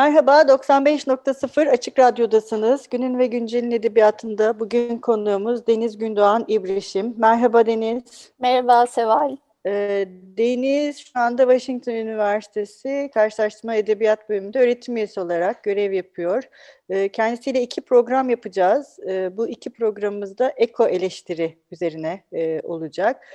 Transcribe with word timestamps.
Merhaba, 0.00 0.40
95.0 0.42 1.70
Açık 1.70 1.98
Radyo'dasınız. 1.98 2.88
Günün 2.88 3.18
ve 3.18 3.26
Güncel'in 3.26 3.70
edebiyatında 3.70 4.60
bugün 4.60 4.98
konuğumuz 4.98 5.66
Deniz 5.66 5.98
Gündoğan 5.98 6.44
İbrişim. 6.48 7.14
Merhaba 7.18 7.66
Deniz. 7.66 8.32
Merhaba 8.38 8.86
Seval. 8.86 9.36
Ee, 9.66 10.08
Deniz 10.36 10.98
şu 10.98 11.20
anda 11.20 11.42
Washington 11.42 11.92
Üniversitesi 11.92 13.10
Karşılaştırma 13.14 13.74
Edebiyat 13.74 14.28
Bölümünde 14.28 14.58
öğretim 14.58 14.96
üyesi 14.96 15.20
olarak 15.20 15.64
görev 15.64 15.92
yapıyor. 15.92 16.42
Ee, 16.90 17.08
kendisiyle 17.08 17.62
iki 17.62 17.80
program 17.80 18.30
yapacağız. 18.30 18.98
Ee, 19.08 19.36
bu 19.36 19.48
iki 19.48 19.70
programımızda 19.70 20.52
eko 20.56 20.86
eleştiri 20.86 21.58
üzerine 21.70 22.24
e, 22.32 22.60
olacak. 22.60 23.26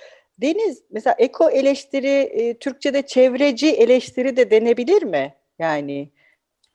Deniz, 0.42 0.84
mesela 0.92 1.16
eko 1.18 1.50
eleştiri, 1.50 2.08
e, 2.08 2.58
Türkçe'de 2.58 3.02
çevreci 3.02 3.72
eleştiri 3.72 4.38
de 4.38 4.52
denebilir 4.52 5.04
mi? 5.04 5.34
Yani 5.60 6.10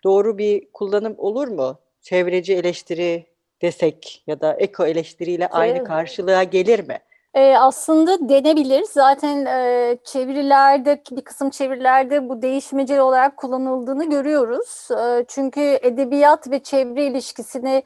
doğru 0.04 0.38
bir 0.38 0.72
kullanım 0.72 1.14
olur 1.18 1.48
mu? 1.48 1.78
Çevreci 2.02 2.54
eleştiri 2.54 3.26
desek 3.62 4.22
ya 4.26 4.40
da 4.40 4.52
eko 4.52 4.86
eleştiriyle 4.86 5.48
aynı 5.48 5.84
karşılığa 5.84 6.42
gelir 6.42 6.88
mi? 6.88 6.98
E, 7.34 7.56
aslında 7.56 8.28
denebilir. 8.28 8.84
Zaten 8.90 9.46
e, 9.46 9.98
çevirilerde, 10.04 11.02
bir 11.10 11.20
kısım 11.20 11.50
çevirilerde 11.50 12.28
bu 12.28 12.42
değişmecel 12.42 13.00
olarak 13.00 13.36
kullanıldığını 13.36 14.10
görüyoruz. 14.10 14.88
E, 14.90 15.24
çünkü 15.28 15.60
edebiyat 15.82 16.50
ve 16.50 16.62
çevre 16.62 17.06
ilişkisini 17.06 17.82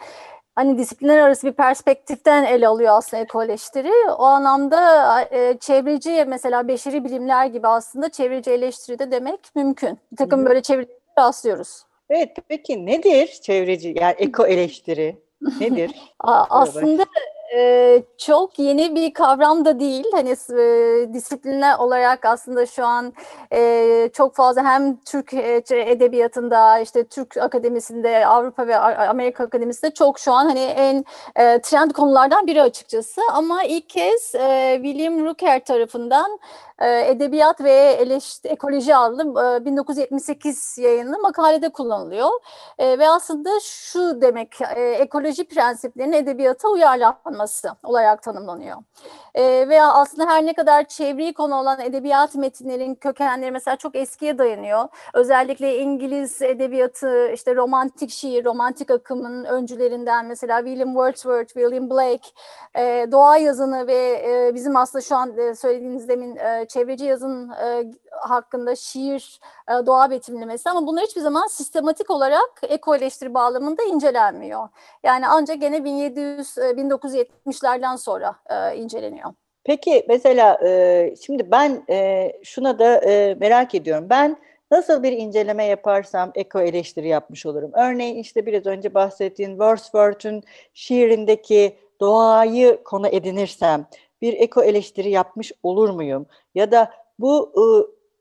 hani 0.54 0.78
disiplinler 0.78 1.18
arası 1.18 1.46
bir 1.46 1.52
perspektiften 1.52 2.44
ele 2.44 2.68
alıyor 2.68 2.94
aslında 2.96 3.22
ekoleştiri. 3.22 3.92
O 4.18 4.22
anlamda 4.22 5.20
e, 5.22 5.58
çevreci 5.58 6.24
mesela 6.28 6.68
beşeri 6.68 7.04
bilimler 7.04 7.46
gibi 7.46 7.68
aslında 7.68 8.08
çevreci 8.08 8.50
eleştiri 8.50 8.98
de 8.98 9.10
demek 9.10 9.40
mümkün. 9.54 9.98
Bir 10.12 10.16
takım 10.16 10.40
Hı. 10.40 10.46
böyle 10.46 10.62
çevirileri 10.62 10.98
rastlıyoruz. 11.18 11.84
Evet 12.10 12.36
peki 12.48 12.86
nedir 12.86 13.26
çevreci 13.42 13.94
yani 14.00 14.14
eko 14.18 14.46
eleştiri 14.46 15.16
nedir? 15.60 15.90
Aslında 16.20 17.04
e, 17.56 18.02
çok 18.18 18.58
yeni 18.58 18.94
bir 18.94 19.14
kavram 19.14 19.64
da 19.64 19.80
değil. 19.80 20.04
Hani 20.12 20.30
e, 20.30 21.12
disiplinler 21.12 21.78
olarak 21.78 22.24
aslında 22.24 22.66
şu 22.66 22.84
an 22.86 23.12
e, 23.52 24.10
çok 24.12 24.34
fazla 24.34 24.64
hem 24.64 24.96
Türk 24.96 25.34
e, 25.34 25.62
edebiyatında, 25.70 26.78
işte 26.78 27.04
Türk 27.04 27.36
akademisinde, 27.36 28.26
Avrupa 28.26 28.66
ve 28.66 28.76
Amerika 28.76 29.44
akademisinde 29.44 29.90
çok 29.90 30.18
şu 30.18 30.32
an 30.32 30.46
hani 30.46 30.60
en 30.60 31.04
e, 31.36 31.60
trend 31.60 31.90
konulardan 31.90 32.46
biri 32.46 32.62
açıkçası. 32.62 33.20
Ama 33.32 33.64
ilk 33.64 33.88
kez 33.88 34.34
e, 34.34 34.80
William 34.82 35.24
Rooker 35.24 35.64
tarafından 35.64 36.38
Edebiyat 36.82 37.60
ve 37.60 37.72
Eleştiri, 37.72 38.52
Ekoloji 38.52 38.96
adlı 38.96 39.22
e, 39.60 39.64
1978 39.64 40.78
yayınlı 40.78 41.18
makalede 41.18 41.68
kullanılıyor. 41.68 42.28
E, 42.78 42.98
ve 42.98 43.08
aslında 43.08 43.50
şu 43.60 44.20
demek 44.20 44.60
e, 44.60 44.80
ekoloji 44.80 45.44
prensiplerinin 45.44 46.12
edebiyata 46.12 46.68
uyarlanması 46.68 47.68
olarak 47.82 48.22
tanımlanıyor. 48.22 48.76
Veya 49.68 49.92
aslında 49.92 50.26
her 50.26 50.46
ne 50.46 50.52
kadar 50.52 50.84
çevreyi 50.84 51.34
konu 51.34 51.54
olan 51.54 51.80
edebiyat 51.80 52.34
metinlerin 52.34 52.94
kökenleri 52.94 53.50
mesela 53.50 53.76
çok 53.76 53.96
eskiye 53.96 54.38
dayanıyor. 54.38 54.88
Özellikle 55.14 55.78
İngiliz 55.78 56.42
edebiyatı, 56.42 57.28
işte 57.32 57.56
romantik 57.56 58.10
şiir, 58.10 58.44
romantik 58.44 58.90
akımın 58.90 59.44
öncülerinden 59.44 60.26
mesela 60.26 60.58
William 60.58 60.88
Wordsworth, 60.88 61.52
William 61.54 61.90
Blake, 61.90 62.28
e, 62.76 63.06
doğa 63.12 63.36
yazını 63.36 63.86
ve 63.86 64.22
e, 64.26 64.54
bizim 64.54 64.76
aslında 64.76 65.02
şu 65.02 65.16
an 65.16 65.52
söylediğiniz 65.52 66.08
demin 66.08 66.36
çevreci 66.68 67.04
yazın 67.04 67.50
e, 67.50 67.84
hakkında 68.10 68.76
şiir, 68.76 69.40
e, 69.68 69.86
doğa 69.86 70.10
betimlemesi 70.10 70.70
ama 70.70 70.86
bunlar 70.86 71.04
hiçbir 71.04 71.20
zaman 71.20 71.46
sistematik 71.46 72.10
olarak 72.10 72.60
eko 72.62 72.96
eleştiri 72.96 73.34
bağlamında 73.34 73.82
incelenmiyor. 73.82 74.68
Yani 75.02 75.28
ancak 75.28 75.60
gene 75.60 75.84
1700 75.84 76.58
e, 76.58 76.60
1970'lerden 76.60 77.96
sonra 77.96 78.36
inceleniyor. 78.72 79.32
Peki 79.64 80.06
mesela 80.08 80.58
şimdi 81.26 81.50
ben 81.50 81.82
şuna 82.42 82.78
da 82.78 83.00
merak 83.40 83.74
ediyorum. 83.74 84.06
Ben 84.10 84.36
nasıl 84.70 85.02
bir 85.02 85.12
inceleme 85.12 85.64
yaparsam 85.64 86.32
eko 86.34 86.60
eleştiri 86.60 87.08
yapmış 87.08 87.46
olurum. 87.46 87.70
Örneğin 87.74 88.16
işte 88.16 88.46
biraz 88.46 88.66
önce 88.66 88.94
bahsettiğin 88.94 89.50
Wordsworth'un 89.50 90.42
şiirindeki 90.74 91.76
doğayı 92.00 92.84
konu 92.84 93.08
edinirsem 93.08 93.86
bir 94.22 94.32
eko 94.32 94.62
eleştiri 94.62 95.10
yapmış 95.10 95.52
olur 95.62 95.90
muyum? 95.90 96.26
Ya 96.54 96.72
da 96.72 96.90
bu 97.18 97.52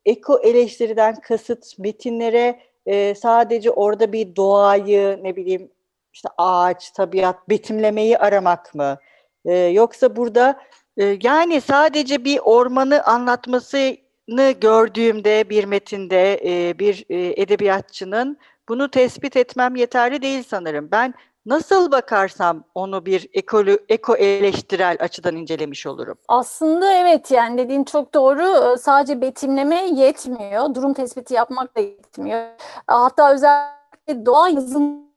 e, 0.05 0.11
eko 0.11 0.39
eleştiriden 0.39 1.15
kasıt 1.15 1.79
metinlere 1.79 2.59
e, 2.85 3.15
sadece 3.15 3.71
orada 3.71 4.13
bir 4.13 4.35
doğayı 4.35 5.19
ne 5.23 5.35
bileyim 5.35 5.71
işte 6.13 6.29
ağaç, 6.37 6.91
tabiat, 6.91 7.49
betimlemeyi 7.49 8.17
aramak 8.17 8.75
mı? 8.75 8.97
E, 9.45 9.57
yoksa 9.57 10.15
burada 10.15 10.59
e, 10.97 11.17
yani 11.23 11.61
sadece 11.61 12.25
bir 12.25 12.39
ormanı 12.39 13.03
anlatmasını 13.03 14.51
gördüğümde 14.61 15.49
bir 15.49 15.63
metinde 15.63 16.39
e, 16.45 16.79
bir 16.79 17.05
e, 17.09 17.41
edebiyatçının 17.41 18.37
bunu 18.69 18.91
tespit 18.91 19.37
etmem 19.37 19.75
yeterli 19.75 20.21
değil 20.21 20.43
sanırım. 20.47 20.89
Ben 20.91 21.13
nasıl 21.45 21.91
bakarsam 21.91 22.63
onu 22.75 23.05
bir 23.05 23.29
ekolo, 23.33 23.77
eko 23.89 24.15
eleştirel 24.15 24.97
açıdan 24.99 25.35
incelemiş 25.35 25.87
olurum. 25.87 26.17
Aslında 26.27 26.93
evet 26.93 27.31
yani 27.31 27.57
dediğin 27.57 27.83
çok 27.83 28.13
doğru. 28.13 28.77
Sadece 28.77 29.21
betimleme 29.21 29.75
yetmiyor. 29.75 30.75
Durum 30.75 30.93
tespiti 30.93 31.33
yapmak 31.33 31.75
da 31.75 31.79
yetmiyor. 31.79 32.47
Hatta 32.87 33.33
özellikle 33.33 34.25
doğa 34.25 34.49
yazın 34.49 35.13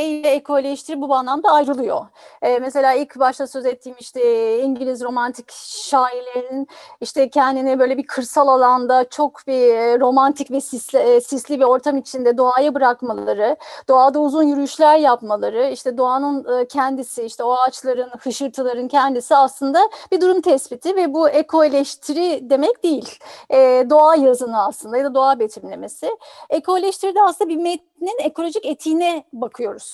ile 0.00 0.30
ekoleştiri 0.30 1.00
bu 1.00 1.14
anlamda 1.14 1.50
ayrılıyor. 1.52 2.06
Ee, 2.42 2.58
mesela 2.58 2.94
ilk 2.94 3.18
başta 3.18 3.46
söz 3.46 3.66
ettiğim 3.66 3.96
işte 4.00 4.58
İngiliz 4.62 5.02
romantik 5.02 5.52
şairlerin 5.52 6.68
işte 7.00 7.30
kendini 7.30 7.78
böyle 7.78 7.98
bir 7.98 8.06
kırsal 8.06 8.48
alanda 8.48 9.08
çok 9.08 9.46
bir 9.46 9.74
e, 9.74 10.00
romantik 10.00 10.50
ve 10.50 10.60
sisli, 10.60 10.98
e, 10.98 11.20
sisli 11.20 11.60
bir 11.60 11.64
ortam 11.64 11.96
içinde 11.96 12.38
doğaya 12.38 12.74
bırakmaları, 12.74 13.56
doğada 13.88 14.20
uzun 14.20 14.42
yürüyüşler 14.42 14.98
yapmaları, 14.98 15.70
işte 15.70 15.98
doğanın 15.98 16.60
e, 16.60 16.68
kendisi, 16.68 17.22
işte 17.22 17.44
o 17.44 17.52
ağaçların, 17.52 18.10
hışırtıların 18.18 18.88
kendisi 18.88 19.36
aslında 19.36 19.90
bir 20.12 20.20
durum 20.20 20.40
tespiti 20.40 20.96
ve 20.96 21.14
bu 21.14 21.28
ekoleştiri 21.28 22.50
demek 22.50 22.82
değil. 22.82 23.18
E, 23.50 23.86
doğa 23.90 24.14
yazını 24.16 24.64
aslında 24.64 24.96
ya 24.96 25.04
da 25.04 25.14
doğa 25.14 25.38
betimlemesi. 25.38 26.10
Ekoleştiride 26.50 27.22
aslında 27.22 27.50
bir 27.50 27.56
metnin 27.56 28.18
ekolojik 28.18 28.66
etiğine 28.66 29.24
bakıyoruz. 29.32 29.85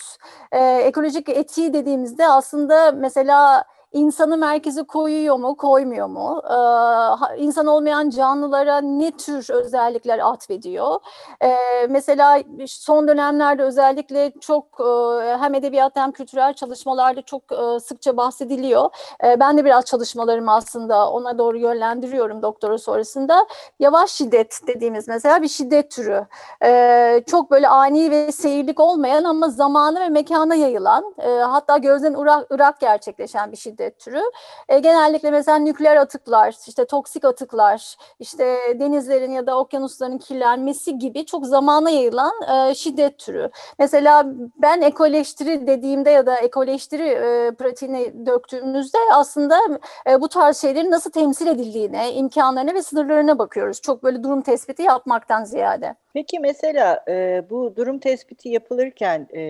Ee, 0.53 0.59
ekolojik 0.59 1.29
etiği 1.29 1.73
dediğimizde 1.73 2.29
aslında 2.29 2.93
mesela 2.93 3.65
insanı 3.93 4.37
merkeze 4.37 4.83
koyuyor 4.83 5.37
mu, 5.37 5.57
koymuyor 5.57 6.07
mu? 6.07 6.43
Ee, 6.51 7.37
insan 7.37 7.67
olmayan 7.67 8.11
canlılara 8.11 8.81
ne 8.81 9.11
tür 9.11 9.51
özellikler 9.51 10.19
atfediyor? 10.19 11.01
Ee, 11.43 11.57
mesela 11.89 12.43
son 12.67 13.09
dönemlerde 13.09 13.63
özellikle 13.63 14.33
çok 14.41 14.65
e, 14.81 15.37
hem 15.39 15.55
edebiyat 15.55 15.97
hem 15.97 16.13
kültürel 16.13 16.55
çalışmalarda 16.55 17.23
çok 17.23 17.43
e, 17.53 17.81
sıkça 17.81 18.17
bahsediliyor. 18.17 18.91
E, 19.25 19.41
ben 19.41 19.59
de 19.59 19.65
biraz 19.65 19.85
çalışmalarımı 19.85 20.53
aslında 20.53 21.11
ona 21.11 21.39
doğru 21.39 21.59
yönlendiriyorum 21.59 22.43
doktora 22.43 22.79
sonrasında. 22.79 23.47
Yavaş 23.81 24.11
şiddet 24.11 24.61
dediğimiz 24.67 25.09
mesela 25.09 25.43
bir 25.43 25.49
şiddet 25.49 25.91
türü. 25.91 26.27
E, 26.65 27.23
çok 27.27 27.51
böyle 27.51 27.69
ani 27.69 28.11
ve 28.11 28.33
seyirlik 28.33 28.81
olmayan 28.81 29.25
ama 29.25 29.49
zamanı 29.49 30.01
ve 30.01 30.09
mekana 30.09 30.55
yayılan, 30.55 31.15
e, 31.19 31.29
hatta 31.29 31.79
gözden 31.79 32.15
ırak, 32.15 32.53
ırak 32.53 32.81
gerçekleşen 32.81 33.53
bir 33.53 33.57
şiddet 33.57 33.82
şiddet 33.83 33.99
türü. 33.99 34.21
E, 34.69 34.79
genellikle 34.79 35.31
mesela 35.31 35.59
nükleer 35.59 35.97
atıklar, 35.97 36.55
işte 36.69 36.85
toksik 36.85 37.25
atıklar, 37.25 37.97
işte 38.19 38.59
denizlerin 38.81 39.33
ya 39.33 39.47
da 39.47 39.59
okyanusların 39.59 40.19
kirlenmesi 40.19 40.99
gibi 40.99 41.27
çok 41.27 41.47
zamana 41.47 41.91
yayılan 41.91 42.33
e, 42.43 42.75
şiddet 42.75 43.19
türü. 43.19 43.51
Mesela 43.79 44.25
ben 44.63 44.81
ekoleştiri 44.81 45.67
dediğimde 45.67 46.11
ya 46.11 46.27
da 46.27 46.37
ekoleştiri 46.37 47.09
e, 47.09 47.55
pratiğine 47.55 48.27
döktüğümüzde 48.27 48.99
aslında 49.13 49.59
e, 50.07 50.21
bu 50.21 50.29
tarz 50.29 50.61
şeylerin 50.61 50.91
nasıl 50.91 51.11
temsil 51.11 51.47
edildiğine, 51.47 52.13
imkanlarına 52.13 52.75
ve 52.75 52.83
sınırlarına 52.83 53.39
bakıyoruz. 53.39 53.81
Çok 53.81 54.03
böyle 54.03 54.23
durum 54.23 54.43
tespiti 54.43 54.83
yapmaktan 54.83 55.45
ziyade. 55.45 55.95
Peki 56.15 56.41
mesela 56.41 57.05
e, 57.09 57.45
bu 57.51 57.77
durum 57.77 57.99
tespiti 57.99 58.49
yapılırken 58.49 59.29
e, 59.35 59.43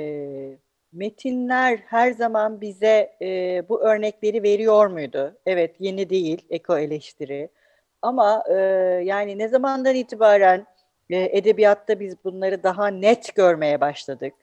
metinler 0.93 1.79
her 1.87 2.13
zaman 2.13 2.61
bize 2.61 3.17
e, 3.23 3.63
bu 3.69 3.83
örnekleri 3.83 4.43
veriyor 4.43 4.87
muydu? 4.87 5.37
Evet, 5.47 5.75
yeni 5.81 6.11
değil 6.11 6.47
eko 6.51 6.79
eleştiri. 6.79 7.49
Ama 8.03 8.45
e, 8.51 8.55
yani 9.05 9.39
ne 9.39 9.49
zamandan 9.49 9.95
itibaren 9.95 10.67
e, 11.11 11.39
edebiyatta 11.39 12.01
biz 12.01 12.25
bunları 12.25 12.63
daha 12.63 12.89
net 12.89 13.35
görmeye 13.35 13.81
başladık? 13.81 14.35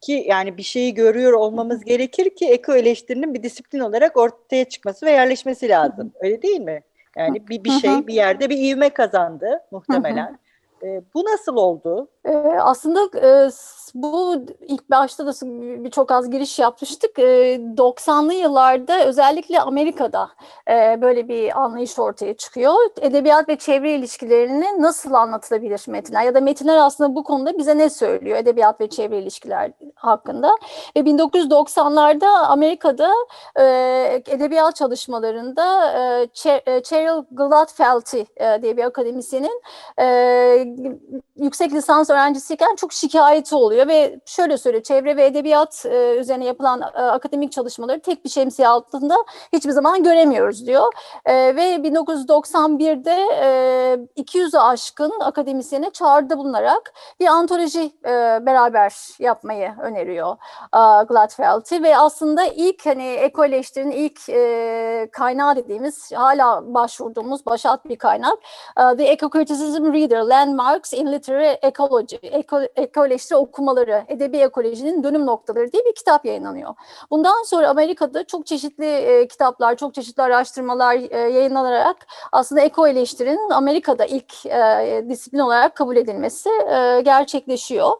Ki 0.00 0.24
yani 0.28 0.56
bir 0.56 0.62
şeyi 0.62 0.94
görüyor 0.94 1.32
olmamız 1.32 1.84
gerekir 1.84 2.30
ki 2.30 2.46
eko 2.46 2.74
eleştirinin 2.74 3.34
bir 3.34 3.42
disiplin 3.42 3.80
olarak 3.80 4.16
ortaya 4.16 4.64
çıkması 4.64 5.06
ve 5.06 5.10
yerleşmesi 5.10 5.68
lazım. 5.68 6.12
Öyle 6.20 6.42
değil 6.42 6.60
mi? 6.60 6.82
Yani 7.16 7.48
bir, 7.48 7.64
bir 7.64 7.70
şey 7.70 8.06
bir 8.06 8.14
yerde 8.14 8.50
bir 8.50 8.58
ivme 8.58 8.90
kazandı 8.90 9.60
muhtemelen. 9.70 10.38
E, 10.82 11.02
bu 11.14 11.24
nasıl 11.24 11.56
oldu? 11.56 12.08
E, 12.24 12.36
aslında 12.60 13.00
e, 13.18 13.50
bu 13.94 14.34
ilk 14.60 14.90
başta 14.90 15.26
da 15.26 15.32
birçok 15.84 16.10
az 16.10 16.30
giriş 16.30 16.58
yapmıştık. 16.58 17.18
E, 17.18 17.22
90'lı 17.76 18.34
yıllarda 18.34 19.04
özellikle 19.04 19.60
Amerika'da 19.60 20.30
e, 20.70 20.98
böyle 21.02 21.28
bir 21.28 21.60
anlayış 21.60 21.98
ortaya 21.98 22.36
çıkıyor. 22.36 22.74
Edebiyat 23.00 23.48
ve 23.48 23.56
çevre 23.56 23.94
ilişkilerini 23.94 24.82
nasıl 24.82 25.14
anlatılabilir 25.14 25.84
metinler 25.86 26.22
ya 26.22 26.34
da 26.34 26.40
metinler 26.40 26.76
aslında 26.76 27.14
bu 27.14 27.24
konuda 27.24 27.58
bize 27.58 27.78
ne 27.78 27.90
söylüyor 27.90 28.38
edebiyat 28.38 28.80
ve 28.80 28.88
çevre 28.88 29.18
ilişkiler 29.18 29.72
hakkında. 29.94 30.50
Ve 30.96 31.00
1990'larda 31.00 32.28
Amerika'da 32.28 33.12
e, 33.56 33.64
edebiyat 34.28 34.76
çalışmalarında 34.76 35.92
e, 35.92 36.28
Cheryl 36.82 37.24
Gladfelty 37.30 38.20
e, 38.36 38.62
diye 38.62 38.76
bir 38.76 38.84
akademisyenin 38.84 39.62
e, 40.00 40.65
yüksek 41.36 41.72
lisans 41.72 42.10
öğrencisiyken 42.10 42.76
çok 42.76 42.92
şikayeti 42.92 43.54
oluyor 43.54 43.88
ve 43.88 44.20
şöyle 44.26 44.58
söylüyor 44.58 44.82
çevre 44.82 45.16
ve 45.16 45.26
edebiyat 45.26 45.86
e, 45.86 46.16
üzerine 46.16 46.44
yapılan 46.44 46.80
e, 46.80 46.84
akademik 46.84 47.52
çalışmaları 47.52 48.00
tek 48.00 48.24
bir 48.24 48.30
şemsiye 48.30 48.68
altında 48.68 49.16
hiçbir 49.52 49.70
zaman 49.70 50.02
göremiyoruz 50.02 50.66
diyor. 50.66 50.92
E, 51.24 51.56
ve 51.56 51.74
1991'de 51.74 53.16
e, 54.16 54.22
200'ü 54.22 54.58
aşkın 54.58 55.12
akademisyene 55.20 55.90
çağrıda 55.90 56.38
bulunarak 56.38 56.92
bir 57.20 57.26
antoloji 57.26 57.92
e, 58.04 58.10
beraber 58.46 58.94
yapmayı 59.18 59.74
öneriyor 59.82 60.36
e, 60.74 61.04
Gladfeld'i 61.04 61.82
ve 61.82 61.98
aslında 61.98 62.44
ilk 62.44 62.86
hani 62.86 63.06
ekoleştirinin 63.06 63.90
ilk 63.90 64.28
e, 64.28 65.08
kaynağı 65.12 65.56
dediğimiz 65.56 66.12
hala 66.12 66.74
başvurduğumuz 66.74 67.46
başat 67.46 67.84
bir 67.84 67.96
kaynak 67.96 68.38
uh, 68.76 68.96
The 68.96 69.04
Eco 69.04 69.30
Criticism 69.30 69.92
Reader 69.92 70.20
Landmarks 70.56 70.92
in 70.92 71.12
Literary 71.12 71.58
Ecology 71.62 72.16
eko, 72.22 72.62
ekoleştiri 72.76 73.36
okumaları 73.38 74.04
edebi 74.08 74.36
ekolojinin 74.36 75.02
dönüm 75.02 75.26
noktaları 75.26 75.72
diye 75.72 75.84
bir 75.84 75.94
kitap 75.94 76.24
yayınlanıyor. 76.24 76.74
Bundan 77.10 77.42
sonra 77.42 77.68
Amerika'da 77.68 78.26
çok 78.26 78.46
çeşitli 78.46 78.86
e, 78.86 79.28
kitaplar 79.28 79.76
çok 79.76 79.94
çeşitli 79.94 80.22
araştırmalar 80.22 80.96
e, 81.10 81.18
yayınlanarak 81.18 81.96
aslında 82.32 82.60
eko 82.60 82.86
Amerika'da 83.50 84.04
ilk 84.04 84.46
e, 84.46 85.04
disiplin 85.08 85.38
olarak 85.38 85.76
kabul 85.76 85.96
edilmesi 85.96 86.50
e, 86.50 87.00
gerçekleşiyor. 87.00 87.92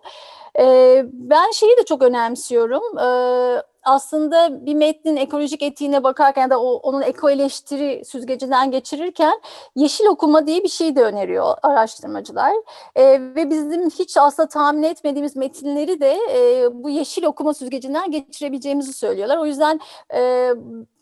E, 0.59 1.05
ben 1.13 1.51
şeyi 1.51 1.77
de 1.77 1.85
çok 1.85 2.03
önemsiyorum. 2.03 2.99
E, 2.99 3.07
aslında 3.87 4.67
bir 4.67 4.75
metnin 4.75 5.17
ekolojik 5.17 5.63
etiğine 5.63 6.05
bakarken 6.05 6.43
ya 6.43 6.51
da 6.51 6.61
o, 6.61 6.75
onun 6.75 7.03
eko 7.03 7.31
eleştiri 7.31 8.05
süzgecinden 8.05 8.71
geçirirken 8.71 9.41
yeşil 9.77 10.07
okuma 10.07 10.47
diye 10.47 10.63
bir 10.63 10.69
şey 10.69 10.97
de 10.97 11.03
öneriyor 11.03 11.55
araştırmacılar. 11.63 12.53
E, 12.97 13.05
ve 13.21 13.51
bizim 13.51 13.91
hiç 13.91 14.17
aslında 14.17 14.49
tahmin 14.49 14.83
etmediğimiz 14.83 15.37
metinleri 15.37 16.01
de 16.01 16.19
e, 16.33 16.69
bu 16.73 16.91
yeşil 16.91 17.25
okuma 17.25 17.55
süzgecinden 17.55 18.11
geçirebileceğimizi 18.11 18.93
söylüyorlar. 18.93 19.37
O 19.37 19.47
yüzden 19.47 19.81
e, 20.15 20.51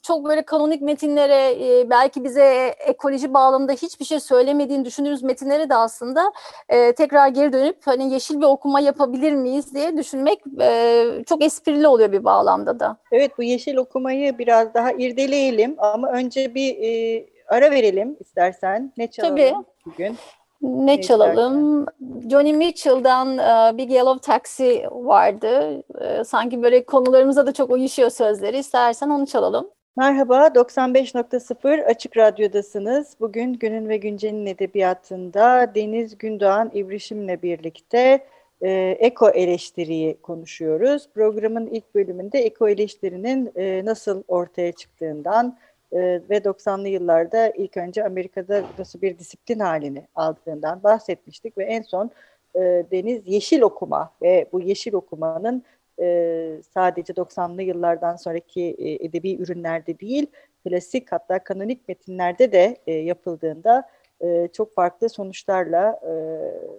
çok 0.04 0.24
böyle 0.24 0.42
kanonik 0.42 0.82
metinlere 0.82 1.66
e, 1.66 1.90
belki 1.90 2.24
bize 2.24 2.74
ekoloji 2.86 3.34
bağlamında 3.34 3.72
hiçbir 3.72 4.04
şey 4.04 4.20
söylemediğini 4.20 4.84
düşündüğümüz 4.84 5.22
metinlere 5.22 5.70
de 5.70 5.74
aslında 5.74 6.32
e, 6.68 6.92
tekrar 6.92 7.28
geri 7.28 7.52
dönüp 7.52 7.76
hani 7.84 8.12
yeşil 8.12 8.40
bir 8.40 8.46
okuma 8.46 8.80
yapabilir 8.80 9.32
miyiz 9.32 9.74
diye 9.74 9.96
düşünmek 9.96 10.38
e, 10.60 11.04
çok 11.26 11.44
esprili 11.44 11.88
oluyor 11.88 12.12
bir 12.12 12.24
bağlamda 12.24 12.80
da. 12.80 12.96
Evet 13.12 13.38
bu 13.38 13.42
yeşil 13.42 13.76
okumayı 13.76 14.38
biraz 14.38 14.74
daha 14.74 14.92
irdeleyelim 14.92 15.74
ama 15.78 16.08
önce 16.08 16.54
bir 16.54 16.76
e, 16.82 17.26
ara 17.48 17.70
verelim 17.70 18.16
istersen. 18.20 18.92
Ne 18.96 19.06
çalalım 19.06 19.36
Tabii. 19.36 19.54
bugün? 19.86 20.16
Ne, 20.62 20.86
ne 20.86 21.02
çalalım? 21.02 21.86
Johnny 22.30 22.52
Mitchell'dan 22.52 23.38
uh, 23.38 23.78
Big 23.78 23.90
Yellow 23.90 24.32
Taxi 24.32 24.86
vardı. 24.90 25.82
Uh, 25.88 26.24
sanki 26.24 26.62
böyle 26.62 26.84
konularımıza 26.84 27.46
da 27.46 27.52
çok 27.52 27.70
uyuşuyor 27.70 28.10
sözleri. 28.10 28.58
İstersen 28.58 29.08
onu 29.08 29.26
çalalım. 29.26 29.70
Merhaba, 29.96 30.46
95.0 30.46 31.84
Açık 31.84 32.16
Radyo'dasınız. 32.16 33.16
Bugün 33.20 33.52
Günün 33.52 33.88
ve 33.88 33.96
Güncel'in 33.96 34.46
edebiyatında 34.46 35.74
Deniz 35.74 36.18
Gündoğan 36.18 36.70
İbrişim'le 36.74 37.42
birlikte 37.42 38.26
e, 38.62 38.70
eko 39.00 39.30
eleştiriyi 39.30 40.20
konuşuyoruz. 40.22 41.08
Programın 41.14 41.66
ilk 41.66 41.94
bölümünde 41.94 42.38
eko 42.38 42.68
eleştirinin 42.68 43.52
e, 43.56 43.84
nasıl 43.84 44.22
ortaya 44.28 44.72
çıktığından 44.72 45.58
e, 45.92 45.98
ve 46.00 46.38
90'lı 46.38 46.88
yıllarda 46.88 47.48
ilk 47.48 47.76
önce 47.76 48.04
Amerika'da 48.04 48.62
nasıl 48.78 49.02
bir 49.02 49.18
disiplin 49.18 49.58
halini 49.58 50.06
aldığından 50.14 50.82
bahsetmiştik 50.82 51.58
ve 51.58 51.64
en 51.64 51.82
son 51.82 52.10
e, 52.54 52.60
Deniz 52.90 53.22
yeşil 53.26 53.62
okuma 53.62 54.10
ve 54.22 54.46
bu 54.52 54.60
yeşil 54.60 54.92
okumanın 54.92 55.62
e, 56.00 56.60
sadece 56.74 57.12
90'lı 57.12 57.62
yıllardan 57.62 58.16
sonraki 58.16 58.62
e, 58.62 59.04
edebi 59.04 59.34
ürünlerde 59.34 60.00
değil, 60.00 60.26
klasik 60.64 61.12
hatta 61.12 61.38
kanonik 61.38 61.88
metinlerde 61.88 62.52
de 62.52 62.76
e, 62.86 62.92
yapıldığında 62.92 63.88
e, 64.20 64.48
çok 64.52 64.74
farklı 64.74 65.08
sonuçlarla 65.08 66.00
e, 66.08 66.14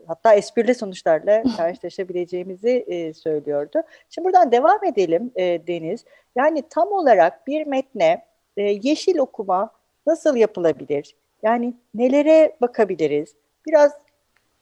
hatta 0.07 0.33
esprili 0.33 0.75
sonuçlarla 0.75 1.43
karşılaşabileceğimizi 1.57 2.85
e, 2.87 3.13
söylüyordu. 3.13 3.81
Şimdi 4.09 4.25
buradan 4.25 4.51
devam 4.51 4.83
edelim 4.83 5.31
e, 5.35 5.67
Deniz. 5.67 6.05
Yani 6.35 6.63
tam 6.69 6.91
olarak 6.91 7.47
bir 7.47 7.67
metne 7.67 8.25
e, 8.57 8.63
yeşil 8.63 9.17
okuma 9.17 9.71
nasıl 10.07 10.35
yapılabilir? 10.35 11.15
Yani 11.43 11.73
nelere 11.93 12.55
bakabiliriz? 12.61 13.35
Biraz 13.67 13.91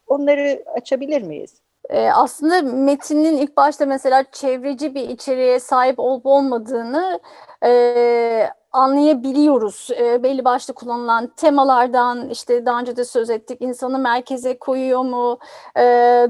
onları 0.08 0.64
açabilir 0.76 1.22
miyiz? 1.22 1.62
Ee, 1.90 2.10
aslında 2.10 2.62
metinin 2.62 3.38
ilk 3.38 3.58
başta 3.58 3.86
mesela 3.86 4.24
çevreci 4.32 4.96
bir 4.96 5.10
içeriğe 5.10 5.60
sahip 5.60 6.00
olup 6.00 6.26
olmadığını 6.26 7.20
e, 7.66 8.50
anlayabiliyoruz. 8.74 9.90
E, 10.00 10.24
belli 10.24 10.46
başlı 10.46 10.74
kullanılan 10.74 11.28
temalardan 11.28 12.30
işte 12.30 12.66
daha 12.66 12.80
önce 12.80 12.96
de 12.96 13.06
söz 13.06 13.30
ettik. 13.30 13.62
insanı 13.62 14.00
merkeze 14.00 14.58
koyuyor 14.58 15.02
mu? 15.02 15.40
E, 15.78 15.82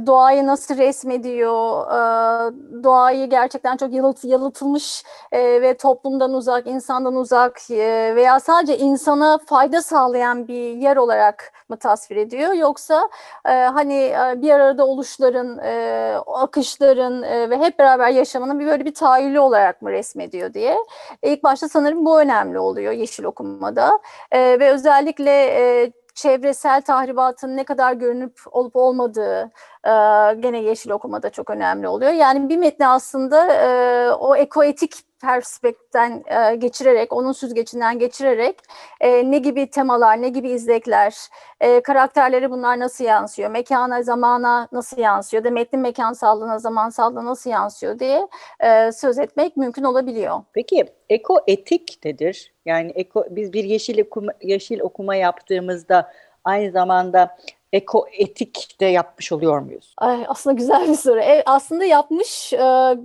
doğayı 0.08 0.48
nasıl 0.48 0.78
resmediyor? 0.78 1.88
E, 1.88 2.54
doğayı 2.84 3.30
gerçekten 3.30 3.78
çok 3.78 3.94
yalıt, 3.94 4.24
yalıtılmış 4.24 5.04
e, 5.32 5.62
ve 5.62 5.78
toplumdan 5.78 6.34
uzak, 6.34 6.68
insandan 6.68 7.16
uzak 7.16 7.72
e, 7.72 8.16
veya 8.16 8.40
sadece 8.40 8.78
insana 8.78 9.38
fayda 9.46 9.82
sağlayan 9.82 10.48
bir 10.48 10.76
yer 10.76 10.98
olarak 10.98 11.52
mı 11.70 11.78
tasvir 11.78 12.16
ediyor? 12.16 12.54
Yoksa 12.54 13.10
e, 13.46 13.52
hani 13.52 13.94
e, 13.94 14.42
bir 14.42 14.50
arada 14.50 14.86
oluşların, 14.86 15.58
e, 15.58 16.16
akışların 16.28 17.24
e, 17.24 17.50
ve 17.50 17.58
hep 17.58 17.80
beraber 17.80 18.10
yaşamanın 18.10 18.60
bir 18.60 18.68
böyle 18.68 18.86
bir 18.86 18.94
tahayyülü 18.94 19.40
olarak 19.40 19.82
mı 19.82 19.92
resmediyor 19.92 20.54
diye. 20.54 20.78
E, 21.24 21.30
ilk 21.34 21.44
başta 21.44 21.70
sanırım 21.70 22.06
bu 22.06 22.20
önemli 22.20 22.33
oluyor 22.60 22.94
yeşil 22.94 23.24
okumada 23.24 24.00
e, 24.32 24.60
ve 24.60 24.72
özellikle 24.72 25.32
e, 25.32 25.92
çevresel 26.16 26.82
tahribatın 26.82 27.58
ne 27.58 27.64
kadar 27.64 27.94
görünüp 27.94 28.40
olup 28.52 28.76
olmadığı 28.76 29.52
e, 29.86 29.92
gene 30.40 30.62
yeşil 30.62 30.92
okumada 30.92 31.30
çok 31.30 31.50
önemli 31.50 31.88
oluyor. 31.88 32.12
Yani 32.12 32.50
bir 32.50 32.58
metni 32.58 32.88
aslında 32.88 33.54
e, 33.54 34.12
o 34.12 34.36
ekoetik 34.36 34.94
perspektiften 35.24 36.24
e, 36.28 36.56
geçirerek, 36.56 37.14
onun 37.14 37.32
süzgecinden 37.32 38.00
geçirerek 38.00 38.56
e, 39.02 39.32
ne 39.32 39.38
gibi 39.38 39.70
temalar, 39.70 40.22
ne 40.22 40.30
gibi 40.30 40.50
izlekler, 40.50 41.16
e, 41.62 41.82
karakterleri 41.82 42.52
bunlar 42.52 42.80
nasıl 42.80 43.06
yansıyor, 43.06 43.52
mekana, 43.52 44.04
zamana 44.04 44.68
nasıl 44.72 44.98
yansıyor, 44.98 45.44
da 45.44 45.52
metnin 45.52 45.82
mekansallığına, 45.82 46.60
zamansallığına 46.60 47.26
nasıl 47.26 47.50
yansıyor 47.50 48.00
diye 48.00 48.28
e, 48.60 48.92
söz 48.92 49.20
etmek 49.20 49.58
mümkün 49.58 49.84
olabiliyor. 49.84 50.42
Peki 50.54 50.86
eko 51.10 51.40
etik 51.48 52.00
nedir? 52.06 52.54
Yani 52.66 52.92
eko, 52.92 53.26
biz 53.30 53.54
bir 53.54 53.64
yeşil 53.64 54.02
okuma, 54.02 54.32
yeşil 54.42 54.80
okuma 54.80 55.16
yaptığımızda 55.16 56.12
aynı 56.44 56.72
zamanda 56.72 57.38
eko 57.74 58.06
etik 58.12 58.78
de 58.80 58.86
yapmış 58.86 59.32
oluyor 59.32 59.60
muyuz? 59.60 59.94
Ay, 59.98 60.26
aslında 60.28 60.54
güzel 60.54 60.90
bir 60.90 60.96
soru. 60.96 61.20
E, 61.20 61.44
aslında 61.46 61.86
yapmış 61.86 62.54
e, 62.54 62.98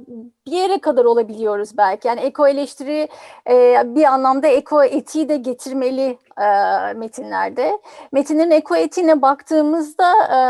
bir 0.46 0.52
yere 0.52 0.78
kadar 0.78 1.04
olabiliyoruz 1.04 1.78
belki. 1.78 2.08
Yani 2.08 2.20
eko 2.20 2.48
eleştiri 2.48 3.08
e, 3.50 3.82
bir 3.94 4.04
anlamda 4.04 4.46
eko 4.46 4.84
etiği 4.84 5.28
de 5.28 5.36
getirmeli 5.36 6.18
e, 6.40 6.48
metinlerde. 6.94 7.78
Metinlerin 8.12 8.50
eko 8.50 8.76
etiğine 8.76 9.22
baktığımızda 9.22 10.12
e, 10.12 10.40